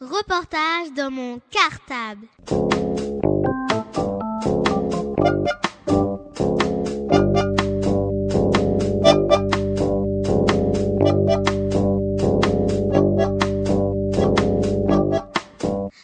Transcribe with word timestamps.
Reportage 0.00 0.92
dans 0.96 1.08
mon 1.08 1.40
cartable. 1.52 2.26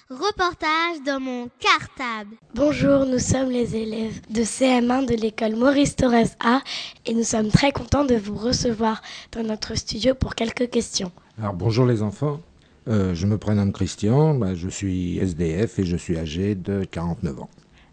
Reportage 0.09 1.03
dans 1.05 1.19
mon 1.19 1.49
cartable. 1.59 2.37
Bonjour, 2.55 3.07
nous 3.07 3.19
sommes 3.19 3.51
les 3.51 3.75
élèves 3.75 4.21
de 4.31 4.43
CM1 4.43 5.07
de 5.07 5.17
l'école 5.17 5.57
Maurice 5.57 5.97
Torres 5.97 6.37
A 6.39 6.61
et 7.07 7.15
nous 7.15 7.25
sommes 7.25 7.49
très 7.49 7.73
contents 7.73 8.05
de 8.05 8.15
vous 8.15 8.37
recevoir 8.37 9.03
dans 9.33 9.43
notre 9.43 9.75
studio 9.75 10.15
pour 10.15 10.37
quelques 10.37 10.71
questions. 10.71 11.11
Alors 11.41 11.55
bonjour 11.55 11.87
les 11.87 12.03
enfants, 12.03 12.41
euh, 12.91 13.15
je 13.15 13.27
me 13.27 13.39
prénomme 13.39 13.73
Christian, 13.73 14.35
bah, 14.35 14.55
je 14.55 14.69
suis 14.69 15.19
SDF 15.19 15.79
et 15.79 15.85
je 15.85 15.97
suis 15.97 16.19
âgé 16.19 16.55
de 16.55 16.85
49 16.85 17.41
ans. 17.43 17.51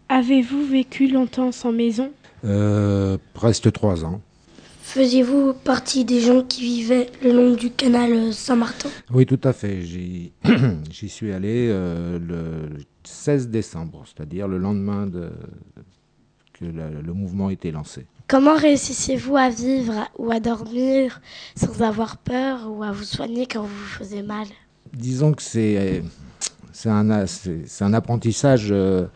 Avez-vous 0.08 0.66
vécu 0.66 1.08
longtemps 1.08 1.52
sans 1.52 1.70
maison? 1.72 2.10
Euh, 2.44 3.18
presque 3.34 3.70
3 3.70 4.04
ans. 4.04 4.20
Faisiez-vous 4.82 5.52
partie 5.52 6.04
des 6.04 6.20
gens 6.20 6.42
qui 6.42 6.62
vivaient 6.62 7.10
le 7.22 7.32
long 7.32 7.54
du 7.54 7.70
canal 7.70 8.32
Saint-Martin? 8.32 8.88
Oui 9.12 9.26
tout 9.26 9.40
à 9.44 9.52
fait, 9.52 9.82
j'y 9.82 10.32
suis 11.08 11.30
allé 11.30 11.68
euh, 11.70 12.18
le 12.18 12.78
16 13.04 13.48
décembre, 13.50 14.04
c'est-à-dire 14.06 14.48
le 14.48 14.56
lendemain 14.56 15.06
de, 15.06 15.30
que 16.54 16.64
le, 16.64 17.02
le 17.04 17.12
mouvement 17.12 17.48
a 17.48 17.52
été 17.52 17.70
lancé. 17.70 18.06
Comment 18.28 18.56
réussissez-vous 18.56 19.36
à 19.36 19.50
vivre 19.50 20.08
ou 20.18 20.30
à 20.30 20.40
dormir 20.40 21.20
sans 21.54 21.82
avoir 21.82 22.16
peur 22.16 22.70
ou 22.70 22.82
à 22.82 22.90
vous 22.90 23.04
soigner 23.04 23.46
quand 23.46 23.62
vous 23.62 23.68
vous 23.68 23.98
faisiez 23.98 24.22
mal? 24.22 24.46
Disons 24.94 25.32
que 25.32 25.42
c'est 25.42 26.02
c'est 26.72 26.88
un, 26.90 27.10
un 27.10 27.92
apprentissage. 27.94 28.68
euh, 28.70 29.06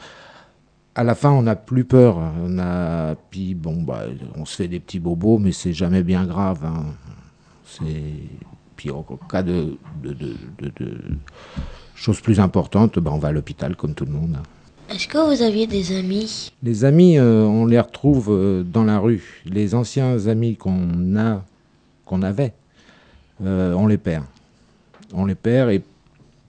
à 0.94 1.04
la 1.04 1.14
fin, 1.14 1.30
on 1.30 1.42
n'a 1.42 1.56
plus 1.56 1.84
peur. 1.84 2.18
On 2.44 2.58
a, 2.58 3.14
puis 3.30 3.54
bon, 3.54 3.82
bah, 3.82 4.04
on 4.36 4.44
se 4.44 4.56
fait 4.56 4.68
des 4.68 4.78
petits 4.80 4.98
bobos, 5.00 5.38
mais 5.38 5.52
c'est 5.52 5.72
jamais 5.72 6.02
bien 6.02 6.26
grave. 6.26 6.64
hein. 6.64 6.84
C'est 7.64 8.12
puis 8.76 8.90
en 8.90 9.02
cas 9.30 9.42
de, 9.42 9.76
de, 10.02 10.12
de, 10.12 10.34
de- 10.80 10.98
choses 11.94 12.20
plus 12.20 12.40
importantes, 12.40 12.98
bah, 12.98 13.10
on 13.14 13.18
va 13.18 13.28
à 13.28 13.32
l'hôpital 13.32 13.76
comme 13.76 13.94
tout 13.94 14.04
le 14.04 14.12
monde. 14.12 14.38
Est-ce 14.90 15.06
que 15.08 15.18
vous 15.18 15.40
aviez 15.40 15.66
des 15.66 15.96
amis? 15.96 16.52
Les 16.62 16.84
amis, 16.84 17.16
euh, 17.16 17.44
on 17.44 17.64
les 17.64 17.78
retrouve 17.80 18.28
euh, 18.30 18.62
dans 18.64 18.84
la 18.84 18.98
rue. 18.98 19.40
Les 19.46 19.74
anciens 19.74 20.26
amis 20.26 20.56
qu'on 20.56 21.16
a, 21.16 21.42
qu'on 22.04 22.20
avait, 22.22 22.52
euh, 23.44 23.72
on 23.74 23.86
les 23.86 23.98
perd. 23.98 24.24
On 25.12 25.24
les 25.26 25.34
perd 25.34 25.70
et 25.70 25.82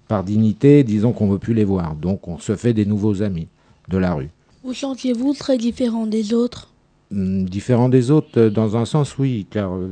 par 0.08 0.24
dignité, 0.24 0.84
disons 0.84 1.12
qu'on 1.12 1.28
veut 1.30 1.40
plus 1.40 1.54
les 1.54 1.64
voir. 1.64 1.96
Donc 1.96 2.28
on 2.28 2.38
se 2.40 2.56
fait 2.56 2.74
des 2.74 2.86
nouveaux 2.86 3.22
amis 3.22 3.48
de 3.90 3.98
la 3.98 4.14
rue. 4.14 4.30
Vous 4.64 4.74
sentiez-vous 4.74 5.34
très 5.34 5.58
différent 5.58 6.06
des 6.06 6.34
autres? 6.34 6.70
Hum, 7.12 7.46
Différent 7.50 7.90
des 7.90 8.12
autres, 8.12 8.40
euh, 8.40 8.50
dans 8.50 8.78
un 8.78 8.86
sens, 8.86 9.18
oui, 9.18 9.46
car 9.50 9.74
euh, 9.76 9.90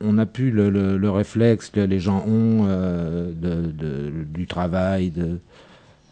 on 0.00 0.14
n'a 0.14 0.26
plus 0.26 0.50
le, 0.50 0.70
le- 0.70 0.96
le 0.98 1.10
réflexe 1.10 1.70
que 1.70 1.80
les 1.80 2.00
gens 2.00 2.24
ont 2.26 2.66
euh, 2.68 3.32
de, 3.32 3.70
de- 3.70 4.12
du 4.24 4.46
travail, 4.46 5.10
de... 5.10 5.38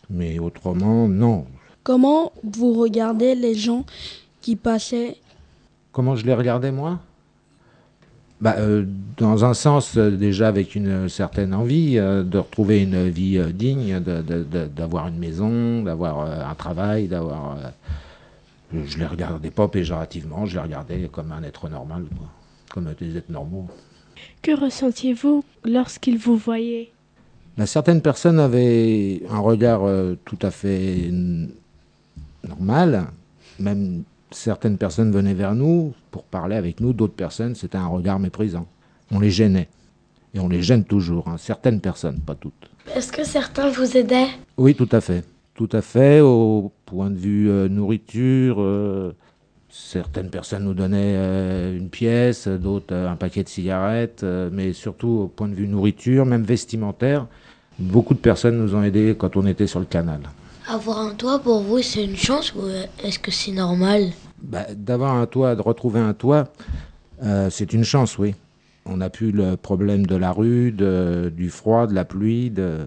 mais 0.08 0.38
autrement, 0.38 1.08
non. 1.08 1.46
Comment 1.82 2.32
vous 2.44 2.74
regardez 2.74 3.34
les 3.34 3.54
gens 3.54 3.84
qui 4.40 4.54
passaient? 4.54 5.16
Comment 5.92 6.14
je 6.14 6.24
les 6.24 6.34
regardais, 6.34 6.70
moi? 6.70 7.00
Bah, 8.40 8.56
euh, 8.58 8.84
Dans 9.16 9.44
un 9.44 9.54
sens, 9.54 9.96
euh, 9.96 10.10
déjà 10.10 10.48
avec 10.48 10.74
une 10.74 11.08
certaine 11.08 11.54
envie 11.54 11.98
euh, 11.98 12.22
de 12.22 12.38
retrouver 12.38 12.82
une 12.82 13.08
vie 13.08 13.40
digne, 13.52 14.00
d'avoir 14.00 15.08
une 15.08 15.18
maison, 15.18 15.82
d'avoir 15.82 16.20
un 16.20 16.54
travail, 16.54 17.08
d'avoir... 17.08 17.58
je 18.72 18.98
les 18.98 19.06
regardais 19.06 19.50
pas 19.50 19.68
péjorativement, 19.68 20.46
je 20.46 20.56
les 20.56 20.62
regardais 20.62 21.08
comme 21.12 21.32
un 21.32 21.42
être 21.42 21.68
normal, 21.68 22.04
quoi, 22.16 22.28
comme 22.70 22.94
des 22.98 23.16
êtres 23.16 23.30
normaux. 23.30 23.68
Que 24.42 24.58
ressentiez-vous 24.58 25.44
lorsqu'ils 25.64 26.18
vous 26.18 26.36
voyaient? 26.36 26.90
Bah, 27.58 27.66
certaines 27.66 28.00
personnes 28.00 28.38
avaient 28.38 29.22
un 29.30 29.40
regard 29.40 29.82
tout 30.24 30.38
à 30.42 30.50
fait 30.50 31.10
normal. 32.46 33.06
Même 33.58 34.04
certaines 34.30 34.78
personnes 34.78 35.12
venaient 35.12 35.34
vers 35.34 35.54
nous 35.54 35.92
pour 36.10 36.24
parler 36.24 36.56
avec 36.56 36.80
nous. 36.80 36.92
D'autres 36.92 37.14
personnes, 37.14 37.54
c'était 37.54 37.78
un 37.78 37.86
regard 37.86 38.18
méprisant. 38.18 38.66
On 39.10 39.20
les 39.20 39.30
gênait. 39.30 39.68
Et 40.34 40.40
on 40.40 40.48
les 40.48 40.62
gêne 40.62 40.84
toujours. 40.84 41.28
hein. 41.28 41.36
Certaines 41.38 41.80
personnes, 41.80 42.20
pas 42.20 42.34
toutes. 42.34 42.70
Est-ce 42.94 43.10
que 43.12 43.24
certains 43.24 43.70
vous 43.70 43.96
aidaient? 43.96 44.28
Oui, 44.56 44.74
tout 44.74 44.88
à 44.92 45.00
fait. 45.00 45.24
Tout 45.54 45.68
à 45.72 45.82
fait. 45.82 46.20
Au 46.20 46.72
point 46.86 47.10
de 47.10 47.16
vue 47.16 47.50
euh, 47.50 47.68
nourriture, 47.68 48.56
euh, 48.60 49.12
certaines 49.68 50.30
personnes 50.30 50.64
nous 50.64 50.74
donnaient 50.74 51.14
euh, 51.16 51.76
une 51.76 51.88
pièce, 51.88 52.46
d'autres 52.46 52.94
un 52.94 53.16
paquet 53.16 53.42
de 53.42 53.48
cigarettes, 53.48 54.24
mais 54.52 54.72
surtout 54.72 55.08
au 55.08 55.26
point 55.28 55.48
de 55.48 55.54
vue 55.54 55.66
nourriture, 55.68 56.24
même 56.24 56.44
vestimentaire. 56.44 57.26
Beaucoup 57.78 58.14
de 58.14 58.20
personnes 58.20 58.58
nous 58.58 58.74
ont 58.74 58.82
aidés 58.82 59.14
quand 59.18 59.36
on 59.36 59.46
était 59.46 59.66
sur 59.66 59.80
le 59.80 59.86
canal. 59.86 60.20
Avoir 60.68 60.98
un 61.00 61.14
toit 61.14 61.38
pour 61.40 61.62
vous, 61.62 61.82
c'est 61.82 62.04
une 62.04 62.16
chance 62.16 62.54
ou 62.54 62.60
est-ce 63.02 63.18
que 63.18 63.30
c'est 63.30 63.52
normal? 63.52 64.10
Bah, 64.42 64.66
D'avoir 64.74 65.16
un 65.16 65.26
toit, 65.26 65.54
de 65.56 65.62
retrouver 65.62 66.00
un 66.00 66.12
toit, 66.14 66.48
euh, 67.22 67.48
c'est 67.50 67.72
une 67.72 67.84
chance, 67.84 68.18
oui. 68.18 68.34
On 68.86 68.98
n'a 68.98 69.10
plus 69.10 69.32
le 69.32 69.56
problème 69.56 70.06
de 70.06 70.16
la 70.16 70.32
rue, 70.32 70.70
de- 70.72 71.32
du 71.34 71.50
froid, 71.50 71.86
de 71.86 71.94
la 71.94 72.04
pluie. 72.04 72.50
de- 72.50 72.86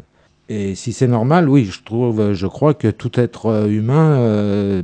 Et 0.50 0.76
si 0.76 0.92
c'est 0.94 1.08
normal, 1.08 1.50
oui, 1.50 1.66
je 1.66 1.82
trouve, 1.84 2.34
je 2.34 2.48
crois 2.48 2.74
que 2.74 2.88
tout 2.90 3.12
être 3.20 3.68
humain, 3.70 4.12
euh, 4.18 4.82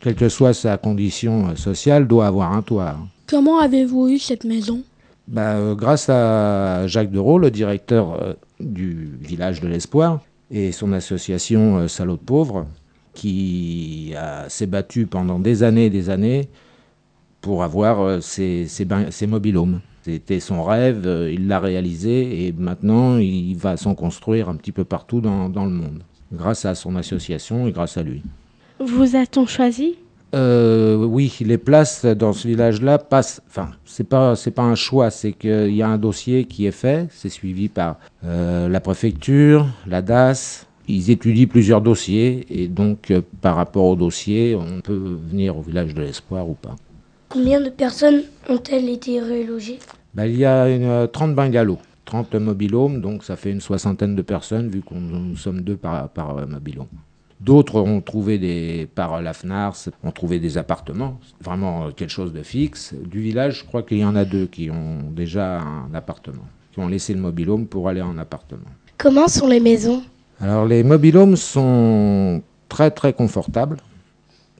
quelle 0.00 0.14
que 0.14 0.28
soit 0.28 0.54
sa 0.54 0.76
condition 0.78 1.56
sociale, 1.56 2.06
doit 2.06 2.26
avoir 2.26 2.52
un 2.52 2.62
toit. 2.62 2.90
hein. 2.90 3.08
Comment 3.28 3.58
avez-vous 3.60 4.08
eu 4.08 4.18
cette 4.18 4.44
maison? 4.44 4.82
Bah, 5.26 5.56
euh, 5.56 5.74
grâce 5.74 6.08
à 6.08 6.86
Jacques 6.86 7.10
Dereau, 7.10 7.38
le 7.38 7.50
directeur 7.50 8.22
euh, 8.22 8.32
du 8.60 9.10
village 9.20 9.60
de 9.60 9.68
l'Espoir, 9.68 10.20
et 10.50 10.72
son 10.72 10.92
association 10.92 11.78
euh, 11.78 11.88
Salauds 11.88 12.16
de 12.16 12.22
Pauvres, 12.22 12.66
qui 13.14 14.12
s'est 14.48 14.66
battu 14.66 15.06
pendant 15.06 15.38
des 15.40 15.62
années 15.64 15.86
et 15.86 15.90
des 15.90 16.08
années 16.08 16.48
pour 17.40 17.64
avoir 17.64 18.00
euh, 18.00 18.20
bains- 18.84 19.10
ces 19.10 19.26
mobilhomes. 19.26 19.80
C'était 20.02 20.40
son 20.40 20.62
rêve, 20.62 21.02
euh, 21.06 21.30
il 21.32 21.48
l'a 21.48 21.60
réalisé 21.60 22.46
et 22.46 22.52
maintenant 22.52 23.18
il 23.18 23.54
va 23.56 23.76
s'en 23.76 23.94
construire 23.94 24.48
un 24.48 24.54
petit 24.54 24.72
peu 24.72 24.84
partout 24.84 25.20
dans, 25.20 25.48
dans 25.48 25.64
le 25.64 25.72
monde, 25.72 26.02
grâce 26.32 26.64
à 26.64 26.74
son 26.74 26.96
association 26.96 27.66
et 27.66 27.72
grâce 27.72 27.96
à 27.96 28.02
lui. 28.02 28.22
Vous 28.78 29.16
a-t-on 29.16 29.46
choisi? 29.46 29.96
Euh, 30.34 30.96
oui, 30.96 31.34
les 31.40 31.56
places 31.56 32.04
dans 32.04 32.32
ce 32.32 32.48
village-là 32.48 32.98
passent. 32.98 33.40
Enfin, 33.48 33.70
c'est 33.84 34.04
pas 34.06 34.36
c'est 34.36 34.50
pas 34.50 34.62
un 34.62 34.74
choix, 34.74 35.10
c'est 35.10 35.32
qu'il 35.32 35.74
y 35.74 35.82
a 35.82 35.88
un 35.88 35.98
dossier 35.98 36.44
qui 36.44 36.66
est 36.66 36.72
fait, 36.72 37.06
c'est 37.10 37.30
suivi 37.30 37.68
par 37.68 37.96
euh, 38.24 38.68
la 38.68 38.80
préfecture, 38.80 39.66
la 39.86 40.02
DAS. 40.02 40.66
Ils 40.86 41.10
étudient 41.10 41.46
plusieurs 41.46 41.80
dossiers 41.80 42.46
et 42.50 42.68
donc 42.68 43.10
euh, 43.10 43.22
par 43.40 43.56
rapport 43.56 43.84
au 43.84 43.96
dossier, 43.96 44.54
on 44.54 44.80
peut 44.80 45.18
venir 45.30 45.56
au 45.56 45.62
village 45.62 45.94
de 45.94 46.00
l'Espoir 46.00 46.48
ou 46.48 46.54
pas. 46.54 46.76
Combien 47.28 47.60
de 47.60 47.68
personnes 47.68 48.22
ont-elles 48.48 48.88
été 48.88 49.20
relogées? 49.20 49.78
Ben, 50.14 50.24
il 50.24 50.38
y 50.38 50.46
a 50.46 50.68
une, 50.68 50.84
euh, 50.84 51.06
30 51.06 51.34
bungalows, 51.34 51.78
30 52.06 52.34
mobilhomes, 52.34 53.00
donc 53.00 53.22
ça 53.22 53.36
fait 53.36 53.50
une 53.50 53.60
soixantaine 53.60 54.14
de 54.14 54.22
personnes 54.22 54.68
vu 54.68 54.80
qu'on 54.80 55.00
nous 55.00 55.36
sommes 55.36 55.60
deux 55.60 55.76
par, 55.76 56.08
par 56.08 56.46
mobilhome. 56.46 56.88
D'autres 57.40 57.80
ont 57.80 58.00
trouvé 58.00 58.38
des, 58.38 58.88
par 58.94 59.22
la 59.22 59.32
FNARS, 59.32 59.88
ont 60.02 60.10
trouvé 60.10 60.40
des 60.40 60.58
appartements, 60.58 61.20
vraiment 61.40 61.86
euh, 61.86 61.90
quelque 61.92 62.10
chose 62.10 62.32
de 62.32 62.42
fixe. 62.42 62.94
Du 62.94 63.20
village, 63.20 63.60
je 63.60 63.64
crois 63.64 63.82
qu'il 63.84 63.98
y 63.98 64.04
en 64.04 64.16
a 64.16 64.24
deux 64.24 64.46
qui 64.46 64.70
ont 64.70 64.98
déjà 65.12 65.60
un 65.60 65.94
appartement, 65.94 66.42
qui 66.72 66.80
ont 66.80 66.88
laissé 66.88 67.14
le 67.14 67.20
mobilhome 67.20 67.66
pour 67.66 67.88
aller 67.88 68.02
en 68.02 68.18
appartement. 68.18 68.64
Comment 68.96 69.28
sont 69.28 69.46
les 69.46 69.60
maisons? 69.60 70.02
Alors 70.40 70.66
les 70.66 70.82
mobilhomes 70.82 71.36
sont 71.36 72.42
très 72.68 72.90
très 72.90 73.12
confortables, 73.12 73.76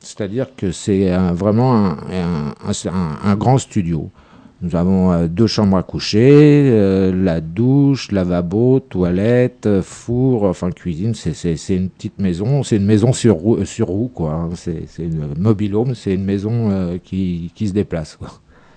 c'est-à-dire 0.01 0.47
que 0.57 0.71
c'est 0.71 1.11
un- 1.11 1.33
vraiment 1.33 1.75
un, 1.75 1.91
un- 1.91 2.55
un- 2.65 2.89
un- 2.93 3.19
un 3.25 3.37
grand 3.37 3.59
studio. 3.59 4.11
Nous 4.61 4.75
avons 4.75 5.13
euh, 5.13 5.29
deux 5.29 5.47
chambres 5.47 5.77
à 5.77 5.85
coucher, 5.85 6.69
euh, 6.73 7.13
la 7.15 7.41
douche, 7.41 8.11
lavabo, 8.11 8.81
toilette, 8.81 9.67
euh, 9.67 9.83
four, 9.83 10.45
enfin 10.45 10.73
cuisine. 10.73 11.15
C'est- 11.15 11.35
une 11.75 11.89
petite 11.91 12.19
maison, 12.19 12.63
c'est 12.65 12.77
une 12.77 12.85
maison 12.87 13.13
sur 13.13 13.37
roue, 13.37 13.65
sur 13.65 13.87
roue 13.87 14.11
quoi. 14.13 14.33
hein. 14.33 14.49
C'est 14.57 14.85
une 14.99 15.35
mobilhome, 15.39 15.95
c'est 15.95 16.15
une 16.15 16.25
maison 16.25 16.99
qui, 17.05 17.53
qui 17.55 17.69
se 17.69 17.73
déplace. 17.73 18.17
quoi. 18.17 18.29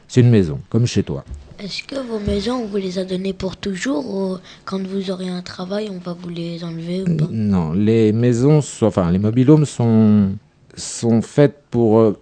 C'est 0.08 0.22
une 0.22 0.30
maison, 0.30 0.60
comme 0.70 0.86
chez 0.86 1.02
toi. 1.04 1.24
Est-ce 1.58 1.84
que 1.84 1.96
vos 1.96 2.20
maisons, 2.20 2.64
on 2.64 2.66
vous 2.66 2.78
les 2.78 3.00
a 3.00 3.06
données 3.06 3.34
pour 3.34 3.56
toujours 3.58 4.06
ou 4.14 4.38
quand 4.66 4.82
vous 4.86 5.10
aurez 5.10 5.30
un 5.30 5.42
travail, 5.42 5.90
on 5.92 6.00
va 6.00 6.14
vous 6.20 6.30
les 6.30 6.64
enlever 6.64 7.02
ou 7.02 7.16
pas? 7.18 7.28
Non, 7.32 7.72
les 7.74 8.12
maisons, 8.12 8.62
sont- 8.62 8.86
enfin 8.88 9.10
les 9.12 9.20
mobilhomes 9.20 9.66
sont, 9.66 10.30
sont 10.76 11.22
faites 11.22 11.58
pour. 11.72 12.14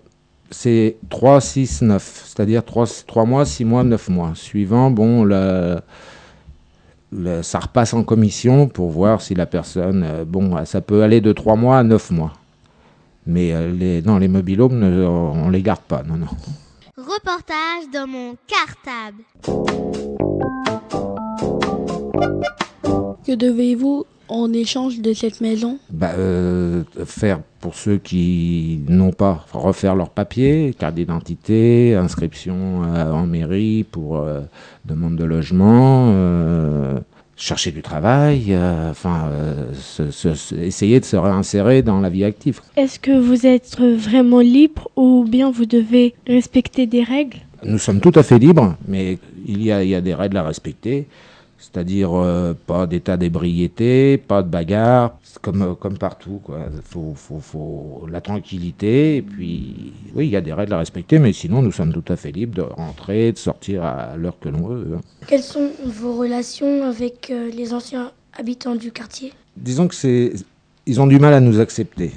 Euh, 0.49 0.51
c'est 0.51 0.97
3, 1.09 1.41
6, 1.41 1.81
9, 1.83 2.23
c'est-à-dire 2.25 2.63
3, 2.65 3.25
mois, 3.25 3.45
6 3.45 3.65
mois, 3.65 3.83
9 3.83 4.09
mois. 4.09 4.31
Suivant, 4.35 4.91
bon, 4.91 5.23
le- 5.23 5.79
ça 7.41 7.59
repasse 7.59 7.93
en 7.93 8.03
commission 8.03 8.67
pour 8.67 8.89
voir 8.91 9.21
si 9.21 9.33
la 9.33 9.45
personne, 9.45 10.03
euh, 10.03 10.25
bon, 10.25 10.63
ça 10.65 10.81
peut 10.81 11.01
aller 11.03 11.21
de 11.21 11.31
3 11.33 11.55
mois 11.55 11.79
à 11.79 11.83
9 11.83 12.11
mois. 12.11 12.33
Mais 13.25 13.53
euh, 13.53 13.71
les, 13.71 14.01
non, 14.01 14.17
les 14.17 14.27
mobilhomes, 14.27 14.77
ne- 14.79 15.05
on 15.05 15.49
les 15.49 15.61
garde 15.61 15.81
pas, 15.81 16.03
non, 16.03 16.15
non. 16.17 16.27
Reportage 16.97 17.89
dans 17.93 18.07
mon 18.07 18.35
cartable. 18.47 19.23
Que 23.25 23.35
devez-vous 23.35 24.05
en 24.29 24.53
échange 24.53 25.01
de 25.01 25.13
cette 25.13 25.41
maison 25.41 25.77
Bah, 25.91 26.11
euh, 26.17 26.83
faire 27.05 27.39
pour 27.59 27.75
ceux 27.75 27.97
qui 27.97 28.79
n'ont 28.87 29.11
pas 29.11 29.45
refaire 29.51 29.95
leurs 29.95 30.09
papiers, 30.11 30.73
carte 30.77 30.95
d'identité, 30.95 31.95
inscription 31.95 32.83
euh, 32.85 33.11
en 33.11 33.25
mairie 33.27 33.83
pour 33.83 34.17
euh, 34.17 34.41
demande 34.85 35.15
de 35.17 35.23
logement, 35.25 36.13
chercher 37.35 37.71
du 37.71 37.81
travail, 37.81 38.55
enfin 38.89 39.29
se- 39.73 40.11
se- 40.11 40.33
se- 40.35 40.55
essayer 40.55 40.99
de 40.99 41.05
se 41.05 41.15
réinsérer 41.15 41.81
dans 41.81 42.01
la 42.01 42.09
vie 42.09 42.23
active. 42.25 42.59
Est-ce 42.75 42.99
que 42.99 43.17
vous 43.17 43.45
êtes 43.45 43.77
vraiment 43.79 44.41
libre 44.41 44.89
ou 44.97 45.25
bien 45.27 45.49
vous 45.49 45.65
devez 45.65 46.15
respecter 46.27 46.85
des 46.85 47.03
règles? 47.03 47.37
Nous 47.63 47.77
sommes 47.77 47.99
tout 48.01 48.11
à 48.15 48.23
fait 48.23 48.39
libres, 48.39 48.75
mais 48.87 49.17
il 49.47 49.63
y 49.63 49.71
a, 49.71 49.83
il 49.83 49.89
y 49.89 49.95
a 49.95 50.01
des 50.01 50.13
règles 50.13 50.37
à 50.37 50.43
respecter. 50.43 51.07
C'est-à-dire 51.59 52.11
euh, 52.13 52.53
pas 52.67 52.87
d'état 52.87 53.17
d'ébriété, 53.17 54.17
pas 54.17 54.41
de 54.43 54.47
bagarre, 54.47 55.17
comme, 55.41 55.61
euh, 55.61 55.73
comme 55.75 55.97
partout. 55.97 56.39
Quoi. 56.43 56.59
Faut, 56.85 57.13
faut, 57.15 57.39
faut 57.39 58.07
la 58.09 58.21
tranquillité. 58.21 59.17
Et 59.17 59.21
puis, 59.21 59.91
oui, 60.15 60.27
il 60.27 60.31
y 60.31 60.35
a 60.37 60.41
des 60.41 60.53
règles 60.53 60.73
à 60.73 60.77
respecter, 60.79 61.19
mais 61.19 61.33
sinon, 61.33 61.61
nous 61.61 61.71
sommes 61.73 61.91
tout 61.91 62.05
à 62.11 62.15
fait 62.15 62.31
libres 62.31 62.55
de 62.55 62.61
rentrer, 62.61 63.31
de 63.33 63.37
sortir 63.37 63.83
à 63.83 64.15
l'heure 64.15 64.39
que 64.39 64.47
l'on 64.49 64.67
veut. 64.67 64.87
hein. 64.95 65.01
Quelles 65.27 65.43
sont 65.43 65.69
vos 65.85 66.15
relations 66.15 66.85
avec 66.85 67.29
euh, 67.29 67.49
les 67.51 67.73
anciens 67.73 68.11
habitants 68.37 68.75
du 68.75 68.91
quartier? 68.91 69.33
Disons 69.57 69.87
que 69.89 69.95
c'est, 69.95 70.31
ils 70.85 71.01
ont 71.01 71.07
du 71.07 71.19
mal 71.19 71.33
à 71.33 71.41
nous 71.41 71.59
accepter. 71.59 72.11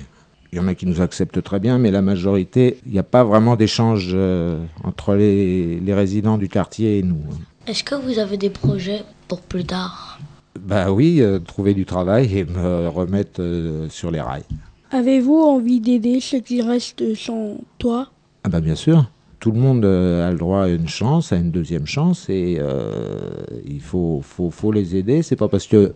Il 0.53 0.59
y 0.59 0.61
en 0.61 0.69
a 0.69 0.75
qui 0.75 0.87
nous 0.87 1.01
acceptent 1.01 1.43
très 1.43 1.59
bien, 1.59 1.79
mais 1.79 1.91
la 1.91 2.03
majorité, 2.03 2.79
il 2.87 2.93
n'y 2.93 2.99
a 2.99 3.03
pas 3.03 3.25
vraiment 3.25 3.57
d'échange 3.57 4.11
euh, 4.15 4.63
entre 4.85 5.15
les, 5.15 5.81
les 5.81 5.95
résidents 5.95 6.39
du 6.39 6.49
quartier 6.49 6.99
et 6.99 7.03
nous. 7.03 7.17
hein. 7.33 7.37
Est-ce 7.67 7.83
que 7.85 7.95
vous 7.95 8.19
avez 8.19 8.37
des 8.37 8.51
projets? 8.51 9.03
Pour 9.33 9.41
plus 9.41 9.65
tard 9.65 10.19
Bah 10.61 10.93
oui, 10.93 11.23
euh, 11.23 11.39
trouver 11.39 11.73
du 11.73 11.87
travail 11.87 12.37
et 12.37 12.45
me 12.45 12.87
remettre 12.89 13.41
euh, 13.41 13.89
sur 13.89 14.11
les 14.11 14.21
rails. 14.21 14.45
Avez-vous 14.91 15.41
envie 15.41 15.81
d'aider 15.81 16.21
ceux 16.21 16.41
qui 16.41 16.61
restent 16.61 17.15
sans 17.15 17.57
toit 17.79 18.09
Ah 18.45 18.51
bah 18.51 18.61
bien 18.61 18.75
sûr. 18.75 19.07
Tout 19.41 19.53
le 19.53 19.59
monde 19.59 19.87
euh, 19.87 20.29
a 20.29 20.31
le 20.31 20.37
droit 20.37 20.65
à 20.65 20.69
une 20.69 20.87
chance, 20.87 21.33
à 21.33 21.37
une 21.37 21.51
deuxième 21.51 21.87
chance, 21.87 22.29
et 22.29 22.59
euh, 22.61 23.31
il 23.67 23.81
faut, 23.81 24.21
faut, 24.23 24.51
faut 24.51 24.71
les 24.71 24.97
aider. 24.97 25.23
C'est 25.23 25.35
pas 25.37 25.49
parce 25.49 25.67
que 25.67 25.95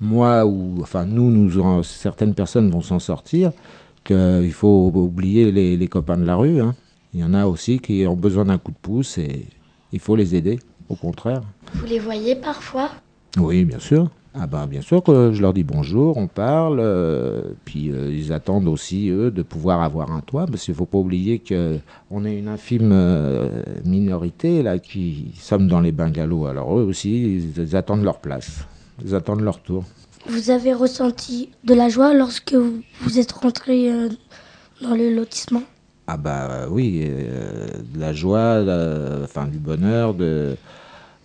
moi 0.00 0.46
ou 0.46 0.78
enfin 0.80 1.04
nous, 1.04 1.28
nous 1.28 1.82
certaines 1.82 2.34
personnes 2.34 2.70
vont 2.70 2.82
s'en 2.82 3.00
sortir 3.00 3.50
qu'il 4.04 4.52
faut 4.52 4.92
oublier 4.94 5.50
les, 5.50 5.76
les 5.76 5.88
copains 5.88 6.18
de 6.18 6.24
la 6.24 6.36
rue. 6.36 6.60
hein. 6.60 6.76
Il 7.14 7.18
y 7.20 7.24
en 7.24 7.34
a 7.34 7.46
aussi 7.46 7.80
qui 7.80 8.06
ont 8.06 8.14
besoin 8.16 8.44
d'un 8.44 8.58
coup 8.58 8.70
de 8.70 8.78
pouce 8.80 9.18
et 9.18 9.46
il 9.92 9.98
faut 9.98 10.14
les 10.14 10.36
aider. 10.36 10.60
Au 10.88 10.96
contraire. 10.96 11.42
Vous 11.74 11.86
les 11.86 11.98
voyez 11.98 12.34
parfois? 12.34 12.90
Oui, 13.38 13.64
bien 13.64 13.78
sûr. 13.78 14.10
Ah 14.32 14.46
ben, 14.46 14.68
bien 14.68 14.80
sûr 14.80 15.02
que 15.02 15.32
je 15.32 15.42
leur 15.42 15.52
dis 15.52 15.64
bonjour, 15.64 16.16
on 16.16 16.28
parle, 16.28 16.78
euh, 16.78 17.42
puis 17.64 17.90
euh, 17.90 18.14
ils 18.14 18.32
attendent 18.32 18.68
aussi, 18.68 19.08
eux, 19.08 19.32
de 19.32 19.42
pouvoir 19.42 19.82
avoir 19.82 20.12
un 20.12 20.20
toit, 20.20 20.46
parce 20.46 20.62
qu'il 20.64 20.72
ne 20.72 20.76
faut 20.76 20.86
pas 20.86 20.98
oublier 20.98 21.40
qu'on 21.40 22.24
est 22.24 22.38
une 22.38 22.46
infime 22.46 22.90
euh, 22.92 23.64
minorité, 23.84 24.62
là, 24.62 24.78
qui 24.78 25.32
sommes 25.36 25.66
dans 25.66 25.80
les 25.80 25.90
bungalows. 25.90 26.46
Alors 26.46 26.78
eux 26.78 26.84
aussi, 26.84 27.22
ils, 27.22 27.58
ils 27.60 27.74
attendent 27.74 28.04
leur 28.04 28.18
place, 28.20 28.66
ils 29.04 29.16
attendent 29.16 29.40
leur 29.40 29.60
tour. 29.60 29.82
Vous 30.28 30.50
avez 30.50 30.74
ressenti 30.74 31.48
de 31.64 31.74
la 31.74 31.88
joie 31.88 32.14
lorsque 32.14 32.54
vous, 32.54 32.82
vous 33.00 33.18
êtes 33.18 33.32
rentré 33.32 33.90
dans 34.80 34.94
le 34.94 35.12
lotissement? 35.12 35.62
Ah 36.06 36.16
bah 36.16 36.68
oui, 36.70 37.00
de 37.00 37.98
la 37.98 38.12
joie, 38.12 38.62
enfin 39.24 39.46
du 39.46 39.58
bonheur, 39.58 40.14
de... 40.14 40.54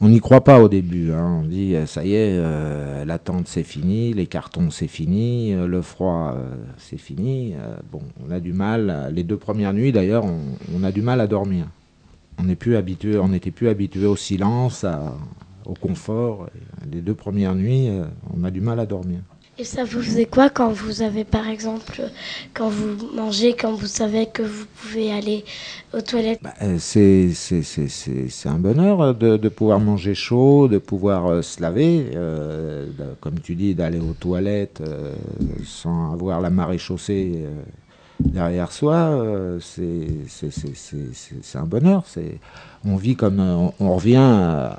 On 0.02 0.10
n'y 0.10 0.20
croit 0.20 0.44
pas 0.44 0.60
au 0.62 0.68
début, 0.68 1.14
hein. 1.14 1.40
on 1.42 1.48
dit 1.48 1.74
euh, 1.74 1.86
ça 1.86 2.04
y 2.04 2.16
est, 2.16 2.38
euh, 2.38 3.06
l'attente 3.06 3.48
c'est 3.48 3.64
fini, 3.64 4.14
les 4.14 4.28
cartons 4.28 4.70
c'est 4.70 4.90
fini, 4.90 5.54
euh, 5.54 5.68
le 5.68 5.82
froid 5.82 6.36
c'est 6.78 6.98
fini. 6.98 7.54
Bon, 7.92 8.02
on 8.26 8.30
a 8.30 8.42
du 8.42 8.52
mal, 8.52 9.10
les 9.14 9.24
deux 9.24 9.38
premières 9.38 9.74
nuits 9.74 9.94
d'ailleurs, 9.94 10.26
on, 10.26 10.84
a 10.84 10.92
du 10.92 11.02
mal 11.02 11.22
à 11.22 11.28
dormir. 11.28 11.68
On 12.38 12.44
n'est 12.44 12.58
plus 12.58 12.76
habitué, 12.76 13.18
on 13.18 13.30
n'était 13.30 13.52
plus 13.52 13.70
habitué 13.70 14.06
au 14.06 14.18
silence, 14.18 14.86
au 15.66 15.74
confort. 15.74 16.50
Les 16.92 17.00
deux 17.00 17.16
premières 17.16 17.56
nuits, 17.56 17.90
on 18.38 18.44
a 18.44 18.52
du 18.52 18.60
mal 18.60 18.82
à 18.82 18.86
dormir. 18.86 19.20
Et 19.58 19.64
ça 19.64 19.86
vous 19.86 20.02
faisait 20.02 20.26
quoi 20.26 20.50
quand 20.50 20.70
vous 20.70 21.02
avez, 21.02 21.24
par 21.24 21.48
exemple, 21.48 22.02
quand 22.54 22.68
vous 22.68 23.16
mangez, 23.16 23.56
quand 23.56 23.74
vous 23.74 23.88
savez 23.88 24.26
que 24.26 24.42
vous 24.42 24.66
pouvez 24.66 25.14
aller 25.14 25.46
aux 25.94 26.02
toilettes 26.02 26.42
Bah, 26.44 26.54
euh, 26.62 26.76
c'est 26.78 27.30
un 28.50 28.60
bonheur 28.60 29.02
euh, 29.02 29.14
de, 29.14 29.48
pouvoir 29.48 29.80
manger 29.80 30.14
chaud, 30.14 30.68
de 30.68 30.78
pouvoir 30.78 31.28
euh, 31.28 31.42
se 31.42 31.62
laver, 31.62 32.06
comme 33.22 33.40
tu 33.40 33.56
dis, 33.56 33.76
d'aller 33.76 34.00
aux 34.00 34.14
toilettes 34.20 34.84
sans 35.64 36.12
avoir 36.12 36.42
la 36.42 36.50
marée 36.50 36.78
chaussée 36.78 37.46
derrière 38.20 38.74
soi. 38.74 39.58
c'est 39.62 41.58
un 41.58 41.66
bonheur. 41.66 42.04
On 42.84 42.98
vit 42.98 43.16
comme 43.16 43.72
on 43.80 43.96
revient 43.96 44.74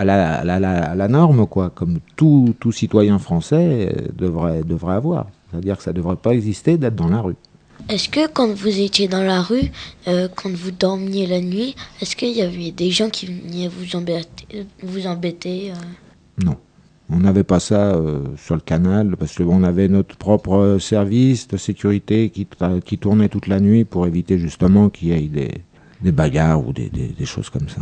à, 0.00 0.04
la, 0.04 0.34
à 0.40 0.44
la- 0.44 0.54
à 0.56 0.60
la- 0.60 0.84
à 0.92 0.94
la 0.94 1.08
norme, 1.08 1.46
quoi, 1.46 1.70
comme 1.70 1.98
tout, 2.16 2.54
tout 2.60 2.72
citoyen 2.72 3.18
français 3.18 3.92
euh, 3.96 4.08
devrait, 4.16 4.62
devrait 4.62 4.94
avoir. 4.94 5.26
C'est-à-dire 5.50 5.76
que 5.76 5.82
ça 5.82 5.92
ne 5.92 5.96
devrait 5.96 6.16
pas 6.16 6.32
exister 6.32 6.76
d'être 6.78 6.96
dans 6.96 7.08
la 7.08 7.20
rue. 7.20 7.36
Est-ce 7.88 8.08
que 8.10 8.28
quand 8.28 8.52
vous 8.52 8.80
étiez 8.80 9.08
dans 9.08 9.22
la 9.22 9.40
rue, 9.42 9.70
euh, 10.06 10.28
quand 10.36 10.52
vous 10.54 10.70
dormiez 10.70 11.26
la 11.26 11.40
nuit, 11.40 11.74
est-ce 12.00 12.14
qu'il 12.14 12.36
y 12.36 12.42
avait 12.42 12.72
des 12.72 12.90
gens 12.90 13.08
qui 13.08 13.26
venaient 13.26 13.68
vous 13.68 13.96
embêter, 13.96 14.66
vous 14.82 15.06
embêter 15.06 15.70
euh? 15.72 16.44
Non. 16.44 16.56
On 17.12 17.18
n'avait 17.18 17.42
pas 17.42 17.58
ça 17.58 17.94
euh, 17.96 18.20
sur 18.36 18.54
le 18.54 18.60
canal 18.60 19.16
parce 19.18 19.34
qu'on 19.36 19.64
avait 19.64 19.88
notre 19.88 20.14
propre 20.16 20.76
service 20.80 21.48
de 21.48 21.56
sécurité 21.56 22.30
qui, 22.30 22.46
qui 22.84 22.98
tournait 22.98 23.28
toute 23.28 23.48
la 23.48 23.58
nuit 23.58 23.84
pour 23.84 24.06
éviter 24.06 24.38
justement 24.38 24.90
qu'il 24.90 25.08
y 25.08 25.12
ait 25.12 25.22
des, 25.22 25.50
des 26.02 26.12
bagarres 26.12 26.64
ou 26.64 26.72
des, 26.72 26.88
des- 26.88 27.08
des 27.08 27.24
choses 27.26 27.50
comme 27.50 27.68
ça. 27.68 27.80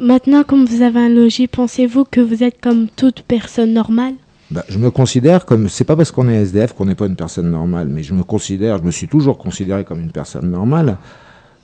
Maintenant, 0.00 0.44
comme 0.44 0.64
vous 0.64 0.80
avez 0.80 0.98
un 0.98 1.08
logis, 1.10 1.46
pensez-vous 1.46 2.04
que 2.04 2.22
vous 2.22 2.42
êtes 2.42 2.58
comme 2.58 2.88
toute 2.88 3.20
personne 3.20 3.74
normale? 3.74 4.14
Bah, 4.50 4.64
je 4.70 4.78
me 4.78 4.90
considère 4.90 5.44
comme. 5.44 5.68
C'est 5.68 5.84
pas 5.84 5.94
parce 5.94 6.10
qu'on 6.10 6.26
est 6.26 6.36
SDF 6.36 6.72
qu'on 6.72 6.86
n'est 6.86 6.94
pas 6.94 7.04
une 7.04 7.16
personne 7.16 7.50
normale, 7.50 7.88
mais 7.88 8.02
je 8.02 8.14
me 8.14 8.22
considère, 8.22 8.78
je 8.78 8.82
me 8.82 8.92
suis 8.92 9.08
toujours 9.08 9.36
considéré 9.36 9.84
comme 9.84 10.00
une 10.00 10.10
personne 10.10 10.50
normale. 10.50 10.96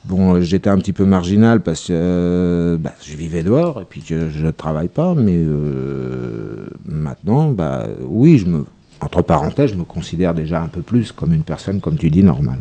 Bon, 0.04 0.38
j'étais 0.42 0.68
un 0.68 0.76
petit 0.76 0.92
peu 0.92 1.06
marginal 1.06 1.62
parce 1.62 1.86
que 1.86 1.92
euh, 1.92 2.76
bah, 2.76 2.92
je 3.02 3.16
vivais 3.16 3.42
dehors 3.42 3.80
et 3.80 3.86
puis 3.88 4.04
je 4.06 4.14
ne 4.14 4.50
travaille 4.50 4.88
pas, 4.88 5.14
mais 5.14 5.36
euh, 5.36 6.66
maintenant, 6.84 7.50
bah, 7.50 7.86
oui, 8.02 8.36
je 8.36 8.46
me, 8.46 8.66
entre 9.00 9.22
parenthèses, 9.22 9.70
je 9.70 9.76
me 9.76 9.84
considère 9.84 10.34
déjà 10.34 10.62
un 10.62 10.68
peu 10.68 10.82
plus 10.82 11.10
comme 11.10 11.32
une 11.32 11.42
personne, 11.42 11.80
comme 11.80 11.96
tu 11.96 12.10
dis, 12.10 12.22
normale. 12.22 12.60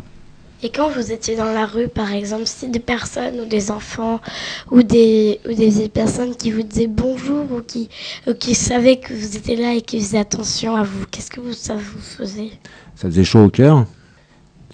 Et 0.62 0.70
quand 0.70 0.90
vous 0.90 1.12
étiez 1.12 1.36
dans 1.36 1.52
la 1.52 1.66
rue, 1.66 1.88
par 1.88 2.12
exemple, 2.12 2.46
si 2.46 2.68
des 2.68 2.80
personnes 2.80 3.40
ou 3.40 3.44
des 3.44 3.70
enfants 3.70 4.20
ou 4.70 4.82
des, 4.82 5.38
ou 5.48 5.54
des 5.54 5.88
personnes 5.88 6.34
qui 6.34 6.50
vous 6.50 6.62
disaient 6.62 6.86
bonjour 6.86 7.44
ou 7.52 7.60
qui, 7.60 7.88
qui 8.40 8.54
savaient 8.54 8.96
que 8.96 9.12
vous 9.12 9.36
étiez 9.36 9.56
là 9.56 9.74
et 9.74 9.82
qui 9.82 10.00
faisaient 10.00 10.18
attention 10.18 10.74
à 10.74 10.82
vous, 10.82 11.04
qu'est-ce 11.10 11.30
que 11.30 11.40
vous, 11.40 11.52
ça 11.52 11.74
vous 11.74 12.00
faisait? 12.00 12.50
Ça 12.94 13.08
faisait 13.08 13.24
chaud 13.24 13.44
au 13.44 13.50
cœur. 13.50 13.86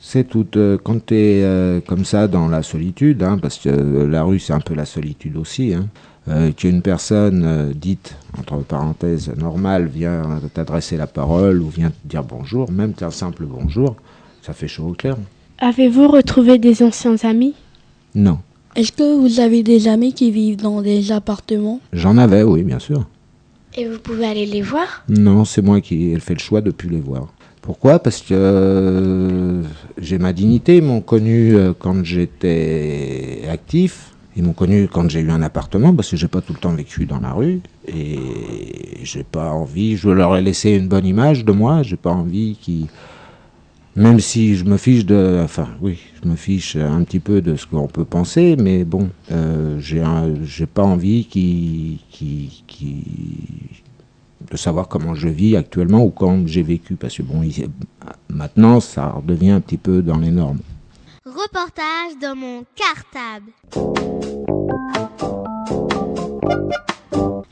C'est 0.00 0.24
tout. 0.28 0.46
euh, 0.56 0.78
quand 0.82 1.06
tu 1.06 1.14
es 1.14 1.80
comme 1.86 2.04
ça 2.04 2.26
dans 2.28 2.48
la 2.48 2.62
solitude, 2.62 3.22
hein, 3.22 3.38
parce 3.40 3.58
que 3.58 3.68
euh, 3.68 4.08
la 4.08 4.24
rue 4.24 4.40
c'est 4.40 4.52
un 4.52 4.60
peu 4.60 4.74
la 4.74 4.84
solitude 4.84 5.36
aussi, 5.36 5.74
hein, 5.74 5.86
euh, 6.28 6.52
qu'une 6.52 6.82
personne 6.82 7.44
euh, 7.44 7.72
dite, 7.72 8.16
entre 8.38 8.58
parenthèses, 8.58 9.32
normale, 9.36 9.86
vient 9.86 10.40
t'adresser 10.54 10.96
la 10.96 11.06
parole 11.06 11.60
ou 11.60 11.68
vient 11.68 11.90
te 11.90 11.96
dire 12.08 12.24
bonjour, 12.24 12.70
même 12.70 12.94
un 13.00 13.10
simple 13.10 13.44
bonjour, 13.44 13.96
ça 14.42 14.52
fait 14.52 14.68
chaud 14.68 14.88
au 14.88 14.94
cœur. 14.94 15.18
Avez-vous 15.64 16.08
retrouvé 16.08 16.58
des 16.58 16.82
anciens 16.82 17.14
amis? 17.22 17.54
Non. 18.16 18.40
Est-ce 18.74 18.90
que 18.90 19.16
vous 19.16 19.38
avez 19.38 19.62
des 19.62 19.86
amis 19.86 20.12
qui 20.12 20.32
vivent 20.32 20.56
dans 20.56 20.82
des 20.82 21.12
appartements? 21.12 21.78
J'en 21.92 22.18
avais, 22.18 22.42
oui, 22.42 22.64
bien 22.64 22.80
sûr. 22.80 23.06
Et 23.76 23.86
vous 23.86 24.00
pouvez 24.00 24.26
aller 24.26 24.44
les 24.44 24.60
voir? 24.60 25.04
Non, 25.08 25.44
c'est 25.44 25.62
moi 25.62 25.80
qui 25.80 26.10
ai 26.10 26.18
fait 26.18 26.34
le 26.34 26.40
choix 26.40 26.62
de 26.62 26.66
ne 26.66 26.72
plus 26.72 26.88
les 26.88 26.98
voir. 26.98 27.28
Pourquoi? 27.60 28.00
Parce 28.00 28.22
que 28.22 28.34
euh, 28.34 29.62
j'ai 29.98 30.18
ma 30.18 30.32
dignité. 30.32 30.78
Ils 30.78 30.82
m'ont 30.82 31.00
connu 31.00 31.54
euh, 31.54 31.72
quand 31.78 32.04
j'étais 32.04 33.42
actif. 33.48 34.14
Ils 34.36 34.42
m'ont 34.42 34.54
connu 34.54 34.88
quand 34.92 35.08
j'ai 35.08 35.20
eu 35.20 35.30
un 35.30 35.42
appartement, 35.42 35.94
parce 35.94 36.10
que 36.10 36.16
j'ai 36.16 36.26
pas 36.26 36.40
tout 36.40 36.54
le 36.54 36.58
temps 36.58 36.74
vécu 36.74 37.06
dans 37.06 37.20
la 37.20 37.34
rue. 37.34 37.60
Et 37.86 38.18
j'ai 39.04 39.22
pas 39.22 39.50
envie, 39.52 39.96
je 39.96 40.08
leur 40.08 40.36
ai 40.36 40.42
laissé 40.42 40.70
une 40.70 40.88
bonne 40.88 41.06
image 41.06 41.44
de 41.44 41.52
moi. 41.52 41.84
J'ai 41.84 41.96
pas 41.96 42.10
envie 42.10 42.56
qu'ils 42.60 42.88
Même 43.94 44.20
si 44.20 44.56
je 44.56 44.64
me 44.64 44.78
fiche 44.78 45.04
de, 45.04 45.40
enfin 45.44 45.68
oui, 45.82 45.98
je 46.22 46.28
me 46.28 46.34
fiche 46.34 46.76
un 46.76 47.02
petit 47.04 47.20
peu 47.20 47.42
de 47.42 47.56
ce 47.56 47.66
qu'on 47.66 47.88
peut 47.88 48.06
penser, 48.06 48.56
mais 48.58 48.84
bon, 48.84 49.10
euh, 49.30 49.78
j'ai 49.80 50.66
pas 50.66 50.82
envie 50.82 51.26
qui, 51.26 52.00
qui, 52.10 52.64
qui, 52.66 53.04
de 54.50 54.56
savoir 54.56 54.88
comment 54.88 55.14
je 55.14 55.28
vis 55.28 55.56
actuellement 55.56 56.02
ou 56.04 56.10
quand 56.10 56.46
j'ai 56.46 56.62
vécu, 56.62 56.94
parce 56.94 57.18
que 57.18 57.22
bon, 57.22 57.42
il- 57.42 57.68
maintenant 58.30 58.80
ça 58.80 59.10
redevient 59.10 59.50
un 59.50 59.60
petit 59.60 59.76
peu 59.76 60.00
dans 60.00 60.18
les 60.18 60.30
normes. 60.30 60.60
Reportage 61.26 62.18
dans 62.20 62.34
mon 62.34 62.64
cartable. 62.74 63.52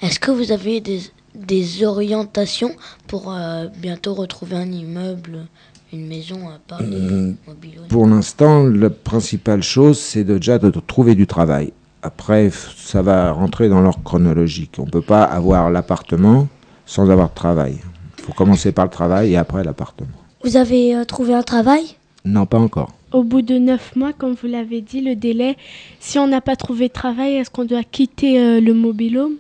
Est-ce 0.01 0.19
que 0.19 0.31
vous 0.31 0.53
avez 0.53 0.81
des, 0.81 1.01
des 1.35 1.85
orientations 1.85 2.75
pour 3.07 3.31
euh, 3.33 3.67
bientôt 3.77 4.15
retrouver 4.15 4.57
un 4.57 4.73
immeuble, 4.73 5.47
une 5.93 6.07
maison 6.07 6.49
à 6.49 6.59
Paris, 6.67 6.85
Euh, 6.93 7.33
mobile 7.47 7.81
Pour 7.89 8.07
l'instant, 8.07 8.65
la 8.67 8.91
principale 8.91 9.63
chose, 9.63 9.99
c'est 9.99 10.25
déjà 10.25 10.59
de 10.59 10.71
trouver 10.87 11.15
du 11.15 11.27
travail. 11.27 11.73
Après, 12.03 12.51
ça 12.77 13.03
va 13.03 13.33
rentrer 13.33 13.69
dans 13.69 13.81
l'ordre 13.81 14.03
chronologique. 14.05 14.77
On 14.79 14.87
ne 14.87 14.91
peut 14.91 15.03
pas 15.03 15.25
avoir 15.25 15.71
l'appartement 15.71 16.49
sans 16.87 17.11
avoir 17.11 17.29
de 17.31 17.35
travail. 17.35 17.77
Il 18.19 18.25
faut 18.25 18.33
commencer 18.33 18.73
par 18.73 18.85
le 18.87 18.91
travail 18.91 19.33
et 19.33 19.37
après 19.37 19.63
l'appartement. 19.65 20.09
Vous 20.45 20.57
avez 20.57 20.95
euh, 20.97 21.05
trouvé 21.05 21.35
un 21.35 21.43
travail? 21.43 21.83
Non, 22.25 22.47
pas 22.47 22.59
encore. 22.59 22.93
Au 23.13 23.23
bout 23.25 23.43
de 23.43 23.59
neuf 23.59 23.97
mois, 23.97 24.13
comme 24.13 24.35
vous 24.41 24.47
l'avez 24.49 24.81
dit, 24.81 25.01
le 25.01 25.17
délai, 25.17 25.57
si 25.99 26.19
on 26.19 26.27
n'a 26.29 26.41
pas 26.41 26.57
trouvé 26.57 26.89
de 26.89 26.93
travail, 26.93 27.35
est-ce 27.35 27.51
qu'on 27.51 27.65
doit 27.65 27.83
quitter 27.83 28.39
euh, 28.41 28.61
le 28.61 28.73
mobilhome 28.73 29.33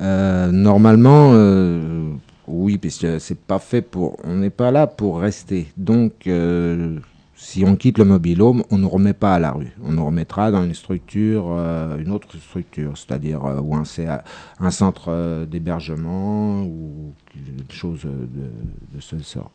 Euh, 0.00 0.50
normalement, 0.50 1.32
euh, 1.34 2.08
oui, 2.50 2.78
puisque 2.78 3.20
c'est 3.20 3.38
pas 3.38 3.58
fait 3.58 3.82
pour. 3.82 4.16
On 4.24 4.36
n'est 4.36 4.50
pas 4.50 4.70
là 4.70 4.86
pour 4.86 5.20
rester. 5.20 5.68
Donc, 5.76 6.26
euh, 6.26 6.98
si 7.34 7.64
on 7.64 7.76
quitte 7.76 7.98
le 7.98 8.04
mobilhome, 8.04 8.64
on 8.70 8.78
ne 8.78 8.86
remet 8.86 9.14
pas 9.14 9.34
à 9.34 9.38
la 9.38 9.52
rue. 9.52 9.72
On 9.82 9.92
nous 9.92 10.04
remettra 10.04 10.50
dans 10.50 10.64
une 10.64 10.74
structure, 10.74 11.46
euh, 11.50 11.98
une 11.98 12.10
autre 12.10 12.36
structure, 12.36 12.96
c'est-à-dire 12.96 13.44
euh, 13.44 13.60
ou 13.60 13.74
un, 13.74 14.70
centre 14.70 15.44
d'hébergement 15.46 16.62
ou 16.62 17.14
quelque 17.32 17.74
chose 17.74 18.02
de, 18.02 18.50
de 18.94 19.00
ce 19.00 19.18
sort. 19.20 19.50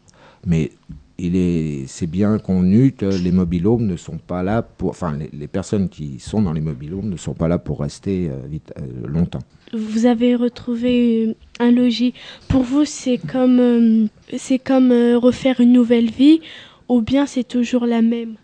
Mais 0.45 0.71
il 1.17 1.35
est, 1.35 1.85
c'est 1.87 2.07
bien 2.07 2.37
connu 2.39 2.91
que 2.91 3.05
les 3.05 3.31
mobilhomes 3.31 3.85
ne 3.85 3.95
sont 3.95 4.17
pas 4.17 4.43
là 4.43 4.61
pour, 4.61 4.89
enfin, 4.89 5.17
les, 5.17 5.29
les 5.33 5.47
personnes 5.47 5.89
qui 5.89 6.19
sont 6.19 6.41
dans 6.41 6.53
les 6.53 6.61
mobilhomes 6.61 7.09
ne 7.09 7.17
sont 7.17 7.33
pas 7.33 7.47
là 7.47 7.57
pour 7.57 7.79
rester 7.79 8.29
euh, 8.29 8.35
vite, 8.47 8.73
euh, 8.79 9.07
longtemps. 9.07 9.39
Vous 9.73 10.05
avez 10.05 10.35
retrouvé 10.35 11.27
euh, 11.27 11.33
un 11.59 11.71
logis. 11.71 12.13
Pour 12.49 12.63
vous, 12.63 12.85
c'est 12.85 13.17
comme, 13.17 13.59
euh, 13.59 14.05
c'est 14.37 14.59
comme 14.59 14.91
euh, 14.91 15.17
refaire 15.17 15.59
une 15.61 15.71
nouvelle 15.73 16.11
vie 16.11 16.41
ou 16.89 17.01
bien 17.01 17.25
c'est 17.25 17.47
toujours 17.47 17.85
la 17.85 18.01
même? 18.01 18.35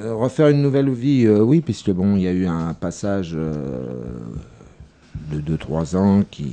Euh, 0.00 0.14
refaire 0.14 0.48
une 0.48 0.62
nouvelle 0.62 0.90
vie, 0.90 1.26
euh, 1.26 1.40
oui, 1.42 1.60
puisque 1.60 1.90
bon, 1.92 2.16
il 2.16 2.22
y 2.22 2.26
a 2.26 2.32
eu 2.32 2.46
un 2.46 2.74
passage 2.74 3.32
euh, 3.34 3.84
de 5.32 5.40
2-3 5.40 5.96
ans 5.96 6.22
qui. 6.30 6.46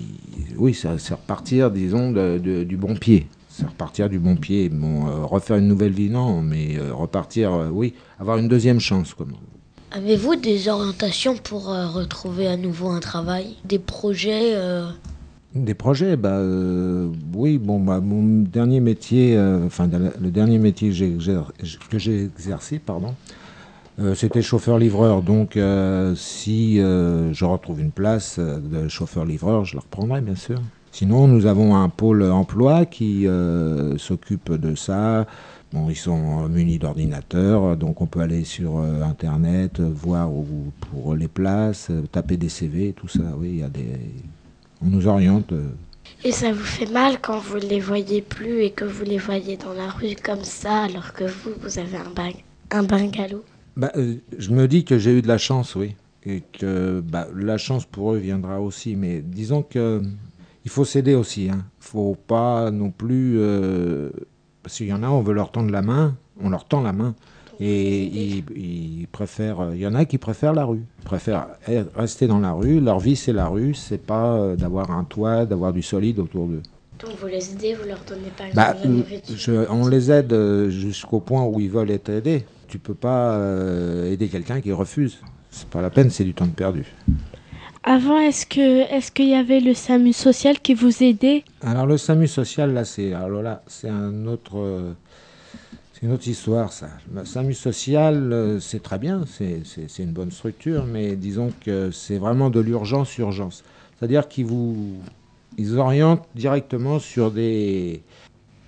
Oui, 0.58 0.74
ça- 0.74 0.98
c'est 0.98 1.14
repartir, 1.14 1.72
disons, 1.72 2.12
de- 2.12 2.40
de- 2.44 2.64
du 2.64 2.78
bon 2.78 2.96
pied. 2.96 3.28
C'est 3.54 3.68
repartir 3.68 4.10
du 4.10 4.18
bon 4.18 4.36
pied. 4.36 4.68
Bon, 4.70 5.08
euh, 5.08 5.26
refaire 5.26 5.58
une 5.58 5.68
nouvelle 5.68 5.92
vie, 5.92 6.10
non, 6.10 6.42
mais 6.42 6.76
euh, 6.76 6.92
repartir, 6.92 7.54
euh, 7.54 7.70
oui, 7.72 7.94
avoir 8.20 8.38
une 8.38 8.48
deuxième 8.48 8.80
chance. 8.80 9.14
Comme... 9.14 9.34
Avez-vous 9.92 10.36
des 10.36 10.68
orientations 10.70 11.38
pour 11.38 11.66
retrouver 11.68 12.48
à 12.48 12.58
nouveau 12.58 12.90
un 12.90 13.00
travail? 13.00 13.56
Des 13.64 13.78
projets 13.78 14.56
Des 15.54 15.76
projets, 15.76 16.18
bah 16.18 16.42
oui, 17.36 17.60
bon, 17.60 17.80
bah, 17.80 18.00
mon 18.00 18.42
dernier 18.42 18.80
métier, 18.80 19.40
enfin 19.68 19.88
le 20.20 20.32
dernier 20.32 20.58
métier 20.58 20.90
que 20.90 22.00
j'ai 22.00 22.24
exercé, 22.24 22.80
pardon, 22.80 23.14
euh, 24.00 24.16
c'était 24.16 24.42
chauffeur-livreur. 24.42 25.22
Donc 25.22 25.58
euh, 25.58 26.16
si 26.16 26.80
euh, 26.80 27.34
je 27.34 27.46
retrouve 27.46 27.80
une 27.80 27.92
place 27.92 28.40
de 28.40 28.88
chauffeur-livreur, 28.88 29.66
je 29.66 29.76
la 29.76 29.82
reprendrai 29.82 30.22
bien 30.22 30.36
sûr. 30.36 30.60
Sinon, 30.94 31.28
nous 31.28 31.48
avons 31.48 31.76
un 31.76 31.90
pôle 31.90 32.24
emploi 32.24 32.86
qui 32.86 33.28
euh, 33.28 33.98
s'occupe 33.98 34.52
de 34.54 34.76
ça. 34.76 35.26
Bon, 35.74 35.90
ils 35.90 35.96
sont 35.96 36.48
munis 36.48 36.78
d'ordinateurs, 36.78 37.76
donc 37.76 38.00
on 38.02 38.06
peut 38.06 38.20
aller 38.20 38.44
sur 38.44 38.78
euh, 38.78 39.02
Internet, 39.02 39.80
voir 39.80 40.32
où, 40.32 40.46
pour 40.92 41.16
les 41.16 41.28
places, 41.28 41.90
taper 42.12 42.38
des 42.38 42.50
CV, 42.50 42.94
tout 42.94 43.08
ça. 43.08 43.24
Oui, 43.40 43.50
il 43.50 43.60
y 43.62 43.64
a 43.64 43.70
des, 43.70 43.98
on 44.84 44.88
nous 44.88 45.08
oriente. 45.08 45.52
euh. 45.52 45.70
Et 46.24 46.32
ça 46.32 46.52
vous 46.52 46.64
fait 46.64 46.86
mal 46.92 47.18
quand 47.20 47.40
vous 47.40 47.58
les 47.58 47.80
voyez 47.80 48.22
plus 48.22 48.62
et 48.62 48.70
que 48.70 48.86
vous 48.86 49.04
les 49.04 49.18
voyez 49.18 49.58
dans 49.58 49.74
la 49.74 49.90
rue 49.90 50.16
comme 50.24 50.44
ça 50.44 50.84
alors 50.84 51.12
que 51.14 51.24
vous, 51.24 51.52
vous 51.64 51.80
avez 51.80 51.98
un, 51.98 52.12
bang- 52.16 52.44
un 52.72 52.84
bungalow? 52.84 53.44
Bah, 53.76 53.92
euh, 53.98 54.18
je 54.38 54.52
me 54.52 54.68
dis 54.68 54.86
que 54.86 55.00
j'ai 55.00 55.18
eu 55.18 55.22
de 55.24 55.28
la 55.28 55.40
chance, 55.40 55.76
oui. 55.76 55.96
Et 56.26 56.42
que 56.60 57.02
bah, 57.02 57.28
la 57.36 57.58
chance 57.58 57.86
pour 57.86 58.14
eux 58.14 58.18
viendra 58.18 58.62
aussi. 58.62 58.96
Mais 58.96 59.22
disons 59.22 59.64
que 59.64 60.02
il 60.66 60.72
faut 60.72 60.86
s'aider 60.86 61.16
aussi. 61.16 61.46
Il 61.46 61.52
ne 61.52 61.58
faut 61.80 62.16
pas 62.28 62.72
non 62.72 62.92
plus. 62.92 63.36
euh, 63.40 64.10
parce 64.62 64.78
qu'il 64.78 64.88
y 64.88 64.94
en 64.94 65.04
a, 65.04 65.10
on 65.10 65.22
veut 65.22 65.34
leur 65.34 65.52
tendre 65.52 65.72
la 65.72 65.82
main, 65.82 66.16
on 66.42 66.50
leur 66.50 66.66
tend 66.66 66.82
la 66.82 66.94
main. 66.94 67.16
Et 67.60 68.04
ils, 68.04 68.44
ils 68.56 69.08
préfèrent. 69.08 69.72
Il 69.74 69.80
y 69.80 69.88
en 69.88 69.94
a 69.94 70.06
qui 70.06 70.18
préfèrent 70.18 70.54
la 70.54 70.66
rue. 70.66 70.82
Ils 71.00 71.04
préfèrent 71.06 71.48
rester 71.96 72.28
dans 72.28 72.40
la 72.40 72.52
rue. 72.52 72.80
Leur 72.80 73.00
vie, 73.00 73.16
c'est 73.16 73.32
la 73.34 73.48
rue. 73.48 73.74
C'est 73.74 74.00
pas 74.04 74.34
euh, 74.38 74.56
d'avoir 74.56 74.92
un 74.92 75.04
toit, 75.04 75.46
d'avoir 75.46 75.72
du 75.72 75.82
solide 75.82 76.20
autour 76.20 76.48
d'eux. 76.48 76.62
Donc 77.00 77.12
vous 77.20 77.28
les 77.28 77.52
aidez, 77.52 77.74
vous 77.76 77.88
leur 77.88 78.00
donnez 78.08 78.22
exemple 78.28 78.56
Bah, 78.56 78.76
euh, 78.86 79.02
je- 79.36 79.70
on 79.70 79.88
les 79.88 80.12
aide 80.12 80.34
euh, 80.34 80.70
jusqu'au 80.70 81.20
point 81.20 81.44
où 81.46 81.60
ils 81.60 81.70
veulent 81.70 81.92
être 81.92 82.10
aidés. 82.10 82.46
Tu 82.68 82.80
peux 82.80 82.94
pas 82.96 83.34
euh, 83.36 84.12
aider 84.12 84.28
quelqu'un 84.30 84.60
qui 84.62 84.72
refuse. 84.72 85.20
C'est 85.52 85.68
pas 85.68 85.82
la 85.82 85.90
peine, 85.90 86.10
c'est 86.10 86.24
du 86.24 86.34
temps 86.34 86.48
perdu. 86.48 86.86
Avant, 87.86 88.18
est-ce 88.18 88.46
que 88.46 88.90
est-ce 88.94 89.12
qu'il 89.12 89.28
y 89.28 89.34
avait 89.36 89.60
le 89.60 89.74
SAMU 89.74 90.14
social 90.14 90.60
qui 90.60 90.74
vous 90.74 91.04
aidait? 91.04 91.44
Alors 91.62 91.86
le 91.86 91.98
SAMU 91.98 92.28
social, 92.28 92.74
là, 92.74 92.86
c'est 92.86 93.14
alors 93.14 93.42
là, 93.42 93.62
c'est 93.68 93.90
un 93.90 94.26
autre, 94.26 94.94
c'est 95.94 96.04
une 96.04 96.14
autre 96.14 96.28
histoire, 96.28 96.72
ça. 96.72 96.88
Le 97.14 97.26
SAMU 97.26 97.54
social, 97.54 98.32
euh, 98.32 98.60
c'est 98.62 98.82
très 98.82 99.00
bien, 99.00 99.26
c'est 99.28 100.00
une 100.00 100.12
bonne 100.12 100.32
structure, 100.32 100.86
mais 100.86 101.18
disons 101.18 101.52
que 101.66 101.92
c'est 101.92 102.18
vraiment 102.18 102.50
de 102.50 102.62
l'urgence, 102.62 103.18
urgence. 103.18 103.66
C'est-à-dire 104.00 104.30
qu'ils 104.30 104.46
vous, 104.46 104.96
ils 105.58 105.78
orientent 105.78 106.26
directement 106.36 107.00
sur 107.00 107.32
des 107.32 108.02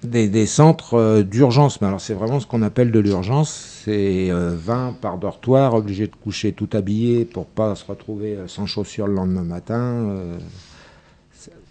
des, 0.05 0.27
des 0.29 0.45
centres 0.45 0.95
euh, 0.95 1.23
d'urgence. 1.23 1.81
Mais 1.81 1.87
alors 1.87 2.01
c'est 2.01 2.13
vraiment 2.13 2.39
ce 2.39 2.47
qu'on 2.47 2.61
appelle 2.61 2.91
de 2.91 2.99
l'urgence. 2.99 3.81
C'est 3.85 4.29
euh, 4.31 4.55
20 4.57 4.97
par 5.01 5.17
dortoir, 5.17 5.73
obligé 5.73 6.07
de 6.07 6.15
coucher 6.15 6.51
tout 6.53 6.69
habillé 6.73 7.25
pour 7.25 7.45
pas 7.45 7.75
se 7.75 7.85
retrouver 7.85 8.35
euh, 8.35 8.47
sans 8.47 8.65
chaussures 8.65 9.07
le 9.07 9.13
lendemain 9.15 9.43
matin. 9.43 9.75
euh, 9.75 10.37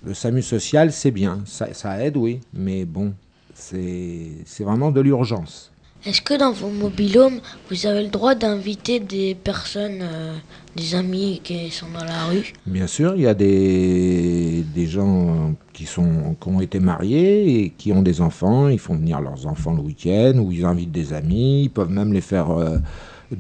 le 0.07 0.13
SAMU 0.13 0.43
social, 0.43 0.93
c'est 0.93 1.11
bien, 1.11 1.41
ça, 1.47 1.73
ça 1.73 2.05
aide, 2.05 2.19
oui, 2.19 2.41
mais 2.53 2.85
bon, 2.85 3.15
c'est 3.55 4.45
vraiment 4.61 4.91
de 4.91 5.01
l'urgence. 5.01 5.71
Est-ce 6.05 6.21
que 6.21 6.35
dans 6.35 6.53
vos 6.53 6.69
mobilhomes, 6.69 7.41
vous 7.71 7.87
avez 7.87 8.03
le 8.03 8.11
droit 8.11 8.35
d'inviter 8.35 9.01
des 9.01 9.35
personnes, 9.35 10.01
euh, 10.03 10.37
des 10.77 10.95
amis 10.95 11.41
qui 11.43 11.71
sont 11.71 11.87
dans 11.99 12.05
la 12.05 12.27
rue? 12.27 12.53
Bien 12.67 12.87
sûr, 12.87 13.15
il 13.17 13.23
y 13.23 13.27
a 13.27 13.33
des 13.33 14.54
gens 14.95 15.55
qui, 15.73 15.87
sont, 15.95 16.37
qui 16.41 16.49
ont 16.49 16.61
été 16.69 16.79
mariés 16.81 17.61
et 17.61 17.71
qui 17.71 17.93
ont 17.93 18.03
des 18.03 18.21
enfants, 18.21 18.69
ils 18.69 18.79
font 18.87 18.97
venir 18.97 19.21
leurs 19.21 19.47
enfants 19.47 19.75
le 19.75 19.83
week-end 19.83 20.35
ou 20.43 20.53
ils 20.53 20.65
invitent 20.65 20.93
des 20.93 21.13
amis, 21.13 21.65
ils 21.65 21.71
peuvent 21.79 21.91
même 22.01 22.13
les 22.13 22.21
faire 22.33 22.51
euh, 22.51 22.79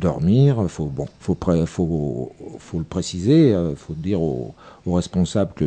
dormir. 0.08 0.64
Faut, 0.68 0.86
bon, 0.86 1.06
faut, 1.20 1.36
faut, 1.66 2.32
faut 2.58 2.78
le 2.78 2.84
préciser, 2.84 3.40
il 3.50 3.76
faut 3.76 3.94
dire 3.94 4.20
aux, 4.20 4.54
aux 4.86 4.92
responsables 4.92 5.52
que 5.54 5.66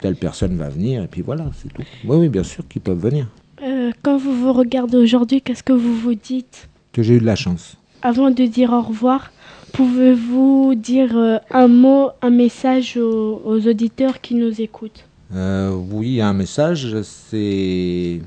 telle 0.00 0.16
personne 0.16 0.54
va 0.56 0.68
venir 0.68 1.02
et 1.04 1.08
puis 1.08 1.22
voilà, 1.22 1.44
c'est 1.58 1.72
tout. 1.74 1.82
Oui, 2.08 2.16
oui, 2.20 2.28
bien 2.28 2.44
sûr 2.52 2.62
qu'ils 2.68 2.82
peuvent 2.82 3.04
venir. 3.10 3.26
Euh, 3.62 3.90
Quand 4.04 4.16
vous 4.16 4.34
vous 4.42 4.52
regardez 4.52 4.96
aujourd'hui, 4.96 5.42
qu'est-ce 5.42 5.64
que 5.64 5.72
vous 5.72 5.96
vous 6.04 6.14
dites? 6.14 6.68
Que 6.92 7.02
j'ai 7.02 7.14
eu 7.14 7.20
de 7.20 7.26
la 7.26 7.36
chance. 7.36 7.76
Avant 8.02 8.30
de 8.30 8.44
dire 8.46 8.72
au 8.72 8.80
revoir, 8.80 9.32
pouvez-vous 9.72 10.74
dire 10.76 11.16
euh, 11.16 11.38
un 11.50 11.66
mot, 11.66 12.10
un 12.22 12.30
message 12.30 12.96
aux, 12.96 13.42
aux 13.44 13.66
auditeurs 13.66 14.20
qui 14.20 14.34
nous 14.36 14.60
écoutent? 14.60 15.04
Euh, 15.34 15.76
oui, 15.90 16.20
un 16.20 16.32
message, 16.32 17.02
c'est 17.02 18.20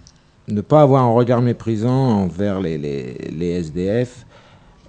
ne 0.47 0.61
pas 0.61 0.81
avoir 0.81 1.03
un 1.03 1.11
regard 1.11 1.41
méprisant 1.41 2.23
envers 2.23 2.59
les, 2.59 2.77
SDF. 3.39 4.25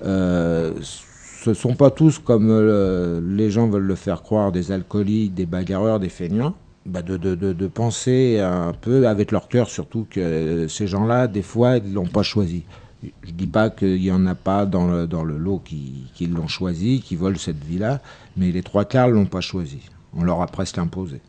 Euh, 0.04 0.73
ce 0.83 1.50
ne 1.50 1.54
sont 1.54 1.75
pas 1.75 1.90
tous, 1.90 2.19
comme 2.19 2.49
euh, 2.50 3.21
les 3.25 3.50
gens 3.50 3.69
veulent 3.69 3.83
le 3.83 3.95
faire 3.95 4.23
croire, 4.23 4.52
des 4.52 4.73
alcooliques, 4.73 5.35
des 5.35 5.47
bagarreurs, 5.47 6.00
des 6.00 6.09
feignants. 6.09 6.54
Bah, 6.85 7.00
de, 7.00 7.66
penser 7.69 8.40
un 8.40 8.73
peu, 8.73 9.07
avec 9.07 9.31
leur 9.31 9.49
cœur 9.49 9.69
surtout, 9.69 10.07
que 10.11 10.66
ces 10.69 10.88
gens-là, 10.88 11.28
des 11.28 11.42
fois, 11.42 11.76
ils 11.76 11.90
ne 11.90 11.95
l'ont 11.95 12.07
pas 12.07 12.25
choisi. 12.25 12.64
Je 13.02 13.31
ne 13.31 13.37
dis 13.37 13.47
pas 13.47 13.71
qu'il 13.71 14.00
n'y 14.00 14.11
en 14.11 14.26
a 14.26 14.35
pas 14.35 14.66
dans 14.66 14.88
le, 14.88 15.07
dans 15.07 15.25
le 15.25 15.38
lot 15.38 15.61
qui, 15.64 16.07
qui 16.14 16.26
l'ont 16.26 16.49
choisi, 16.49 17.00
qui 17.00 17.16
veulent 17.16 17.38
cette 17.38 17.62
vie-là, 17.64 18.00
mais 18.37 18.50
les 18.50 18.62
trois 18.62 18.85
quarts 18.85 19.09
ne 19.09 19.14
l'ont 19.14 19.26
pas 19.26 19.40
choisi. 19.40 19.78
On 20.16 20.25
leur 20.25 20.42
a 20.42 20.47
presque 20.47 20.78
imposé. 20.78 21.21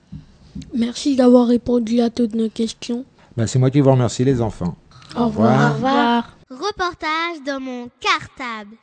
Merci 0.73 1.15
d'avoir 1.15 1.47
répondu 1.47 2.01
à 2.01 2.09
toutes 2.09 2.35
nos 2.35 2.49
questions. 2.49 3.05
Ben, 3.37 3.47
c'est 3.47 3.59
moi 3.59 3.69
qui 3.71 3.79
vous 3.81 3.91
remercie, 3.91 4.23
les 4.23 4.41
enfants. 4.41 4.75
Au 5.17 5.25
revoir. 5.27 6.37
Reportage 6.49 7.43
dans 7.45 7.59
mon 7.59 7.89
cartable. 7.99 8.75